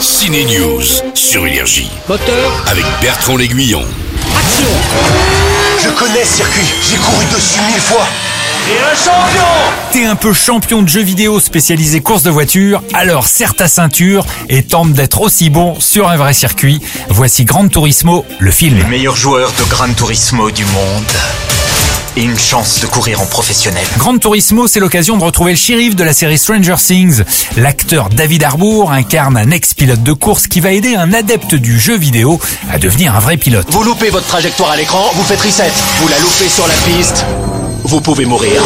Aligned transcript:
Ciné 0.00 0.44
News 0.46 0.82
sur 1.14 1.46
Énergie 1.46 1.90
Moteur, 2.08 2.64
avec 2.66 2.84
Bertrand 3.02 3.36
L'Aiguillon. 3.36 3.84
action 4.34 4.66
Je 5.82 5.90
connais 5.90 6.24
ce 6.24 6.36
circuit, 6.36 6.64
j'ai 6.90 6.96
couru 6.96 7.24
dessus 7.26 7.60
mille 7.70 7.80
fois. 7.80 8.06
T'es 9.92 10.04
un 10.04 10.16
peu 10.16 10.32
champion 10.32 10.80
de 10.80 10.88
jeux 10.88 11.02
vidéo 11.02 11.38
spécialisé 11.38 12.00
course 12.00 12.22
de 12.22 12.30
voiture, 12.30 12.82
alors 12.94 13.26
serre 13.28 13.54
ta 13.54 13.68
ceinture 13.68 14.24
et 14.48 14.62
tente 14.62 14.92
d'être 14.94 15.20
aussi 15.20 15.50
bon 15.50 15.78
sur 15.80 16.08
un 16.08 16.16
vrai 16.16 16.32
circuit. 16.32 16.80
Voici 17.10 17.44
Gran 17.44 17.68
Turismo, 17.68 18.24
le 18.38 18.50
film. 18.50 18.82
meilleur 18.88 19.16
joueur 19.16 19.52
de 19.52 19.64
Gran 19.68 19.92
Turismo 19.92 20.50
du 20.50 20.64
monde. 20.64 21.59
Et 22.16 22.22
une 22.22 22.38
chance 22.38 22.80
de 22.80 22.86
courir 22.86 23.20
en 23.20 23.26
professionnel. 23.26 23.84
Gran 23.96 24.18
Turismo, 24.18 24.66
c'est 24.66 24.80
l'occasion 24.80 25.16
de 25.16 25.22
retrouver 25.22 25.52
le 25.52 25.58
shérif 25.58 25.94
de 25.94 26.02
la 26.02 26.12
série 26.12 26.38
Stranger 26.38 26.74
Things. 26.76 27.22
L'acteur 27.56 28.08
David 28.08 28.42
Harbour 28.42 28.90
incarne 28.90 29.36
un 29.36 29.50
ex-pilote 29.50 30.02
de 30.02 30.12
course 30.12 30.48
qui 30.48 30.60
va 30.60 30.72
aider 30.72 30.96
un 30.96 31.12
adepte 31.12 31.54
du 31.54 31.78
jeu 31.78 31.96
vidéo 31.96 32.40
à 32.70 32.78
devenir 32.78 33.14
un 33.14 33.20
vrai 33.20 33.36
pilote. 33.36 33.66
Vous 33.70 33.84
loupez 33.84 34.10
votre 34.10 34.26
trajectoire 34.26 34.72
à 34.72 34.76
l'écran, 34.76 35.10
vous 35.14 35.24
faites 35.24 35.40
reset. 35.40 35.70
Vous 36.00 36.08
la 36.08 36.18
loupez 36.18 36.48
sur 36.48 36.66
la 36.66 36.74
piste, 36.74 37.24
vous 37.90 38.00
pouvez 38.00 38.24
mourir. 38.24 38.62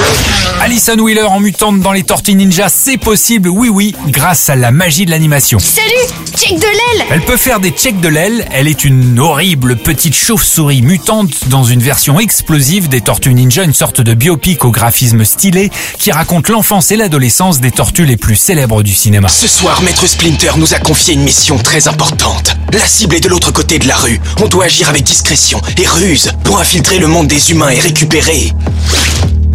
Alison 0.61 0.99
Wheeler 0.99 1.23
en 1.23 1.41
mutante 1.41 1.81
dans 1.81 1.93
les 1.93 2.03
Tortues 2.03 2.35
Ninja, 2.35 2.69
c'est 2.69 2.99
possible, 2.99 3.49
oui 3.49 3.71
oui, 3.71 3.95
grâce 4.09 4.51
à 4.51 4.55
la 4.55 4.71
magie 4.71 5.07
de 5.07 5.11
l'animation. 5.11 5.59
Salut 5.59 6.13
Check 6.37 6.59
de 6.59 6.67
l'aile 6.67 7.07
Elle 7.11 7.23
peut 7.23 7.39
faire 7.39 7.59
des 7.59 7.71
checks 7.71 8.01
de 8.01 8.09
l'aile, 8.09 8.47
elle 8.53 8.69
est 8.69 8.85
une 8.85 9.19
horrible 9.19 9.77
petite 9.77 10.15
chauve-souris 10.15 10.83
mutante 10.83 11.49
dans 11.49 11.65
une 11.65 11.81
version 11.81 12.21
explosive 12.21 12.89
des 12.89 13.01
Tortues 13.01 13.33
Ninja, 13.33 13.65
une 13.65 13.73
sorte 13.73 14.03
de 14.03 14.13
biopic 14.13 14.65
au 14.67 14.71
graphisme 14.71 15.25
stylé 15.25 15.71
qui 15.99 16.13
raconte 16.13 16.49
l'enfance 16.49 16.91
et 16.91 16.97
l'adolescence 16.97 17.61
des 17.61 17.71
tortues 17.71 18.05
les 18.05 18.19
plus 18.19 18.37
célèbres 18.37 18.83
du 18.83 18.95
cinéma. 18.95 19.29
Ce 19.29 19.49
soir, 19.49 19.81
Maître 19.81 20.07
Splinter 20.07 20.53
nous 20.59 20.75
a 20.75 20.79
confié 20.79 21.15
une 21.15 21.23
mission 21.23 21.57
très 21.57 21.89
importante. 21.89 22.57
La 22.73 22.87
cible 22.87 23.15
est 23.15 23.21
de 23.21 23.29
l'autre 23.31 23.53
côté 23.53 23.79
de 23.79 23.89
la 23.89 23.97
rue. 23.97 24.21
On 24.43 24.49
doit 24.49 24.65
agir 24.65 24.91
avec 24.91 25.03
discrétion 25.03 25.63
et 25.79 25.87
ruse 25.87 26.33
pour 26.45 26.61
infiltrer 26.61 26.99
le 26.99 27.07
monde 27.07 27.29
des 27.29 27.53
humains 27.53 27.71
et 27.71 27.81
récupérer 27.81 28.53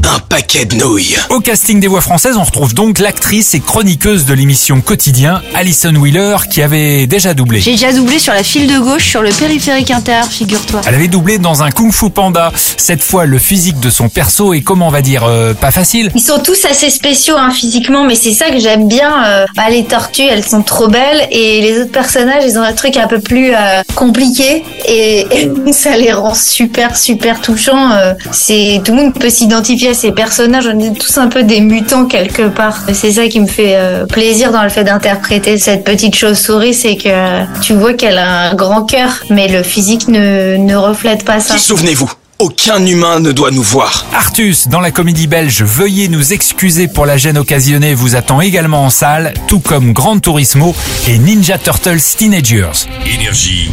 un 0.10 0.20
paquet 0.20 0.66
de 0.66 0.76
nouilles. 0.76 1.16
Au 1.30 1.40
casting 1.40 1.80
des 1.80 1.88
voix 1.88 2.02
françaises, 2.02 2.36
on 2.38 2.44
retrouve 2.44 2.74
donc 2.74 3.00
l'actrice 3.00 3.54
et 3.54 3.60
chroniqueuse 3.60 4.26
de 4.26 4.34
l'émission 4.34 4.82
Quotidien, 4.82 5.42
Alison 5.54 5.94
Wheeler, 5.96 6.38
qui 6.50 6.62
avait 6.62 7.06
déjà 7.06 7.34
doublé. 7.34 7.60
J'ai 7.62 7.72
déjà 7.72 7.94
doublé 7.94 8.18
sur 8.18 8.34
la 8.34 8.42
file 8.44 8.68
de 8.68 8.80
gauche 8.80 9.08
sur 9.08 9.22
le 9.22 9.30
périphérique 9.30 9.92
inter, 9.92 10.22
figure-toi. 10.30 10.82
Elle 10.88 10.96
avait 10.96 11.08
doublé 11.08 11.38
dans 11.38 11.62
un 11.62 11.70
Kung 11.72 11.92
Fu 11.94 12.10
Panda. 12.10 12.52
Cette 12.78 13.04
fois, 13.04 13.26
le 13.26 13.38
physique 13.38 13.80
de 13.80 13.90
son 13.90 14.10
perso 14.10 14.54
est, 14.54 14.62
comment 14.62 14.88
on 14.88 14.92
va 14.92 15.02
dire, 15.02 15.24
euh, 15.26 15.54
pas 15.54 15.72
facile. 15.72 16.12
Ils 16.16 16.22
sont 16.22 16.40
tous 16.40 16.66
assez 16.66 16.90
spéciaux 16.90 17.36
hein, 17.38 17.52
physiquement, 17.52 18.04
mais 18.04 18.16
c'est 18.16 18.34
ça 18.34 18.50
que 18.50 18.60
j'aime 18.60 18.88
bien. 18.88 19.24
euh, 19.26 19.46
bah, 19.56 19.70
les 19.70 19.84
tortues, 19.86 20.24
elles 20.24 20.44
sont 20.46 20.64
trop 20.64 20.88
belles, 20.88 21.28
et 21.32 21.62
les 21.62 21.80
autres 21.82 21.92
personnages, 21.92 22.44
ils 22.46 22.58
ont 22.58 22.64
un 22.64 22.74
truc 22.74 22.98
un 22.98 23.08
peu 23.08 23.20
plus 23.20 23.52
euh, 23.54 23.82
compliqué, 23.96 24.64
et, 24.88 25.28
et 25.32 25.52
ça 25.72 25.96
les 25.98 26.12
rend 26.14 26.34
super, 26.34 26.98
super 26.98 27.42
touchants. 27.42 27.92
euh. 27.92 28.14
c'est 28.32 28.82
tout 28.84 28.94
le 28.96 29.04
monde 29.04 29.14
peut 29.14 29.30
s'identifier 29.30 29.90
à 29.90 29.94
ces 30.00 30.12
personnages. 30.12 30.68
On 30.74 30.80
est 30.80 30.98
tous 30.98 31.18
un 31.18 31.28
peu 31.28 31.44
des 31.44 31.62
mutants 31.62 32.06
quelque 32.06 32.48
part. 32.48 32.80
C'est 32.94 33.12
ça 33.12 33.28
qui 33.28 33.40
me 33.40 33.48
fait 33.48 33.76
euh, 33.76 34.06
plaisir 34.06 34.52
dans 34.52 34.64
le 34.64 34.70
fait 34.70 34.84
d'interpréter 34.84 35.58
cette 35.58 35.84
petite 35.84 36.16
chauve-souris, 36.16 36.74
c'est 36.74 36.96
que 36.96 37.60
tu 37.62 37.74
vois 37.74 37.94
qu'elle 37.94 38.18
a 38.18 38.50
un 38.50 38.56
grand 38.56 38.84
cœur, 38.86 39.24
mais 39.30 39.48
le 39.48 39.64
physique 39.64 40.08
ne, 40.08 40.58
ne 40.58 40.76
reflète 40.76 41.26
pas 41.26 41.40
ça. 41.40 41.58
Souvenez-vous, 41.58 42.12
aucun 42.40 42.86
humain 42.86 43.20
ne 43.20 43.32
doit 43.32 43.52
nous 43.52 43.64
voir. 43.64 44.06
Artus, 44.14 44.68
dans 44.70 44.80
la 44.80 44.92
comédie 44.92 45.28
belge 45.28 45.62
Veuillez 45.62 46.08
nous 46.08 46.34
excuser 46.34 46.88
pour 46.88 47.06
la 47.06 47.18
gêne 47.18 47.38
occasionnée, 47.38 47.94
vous 47.94 48.16
attend 48.16 48.42
également 48.42 48.86
en 48.86 48.90
salle, 48.90 49.34
tout 49.48 49.60
comme 49.60 49.94
Gran 49.94 50.20
Turismo 50.20 50.74
et 51.08 51.18
Ninja 51.18 51.58
Turtles 51.58 52.00
Teenagers. 52.18 52.88
Énergie. 53.06 53.70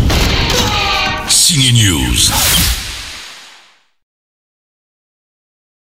News. 1.73 2.76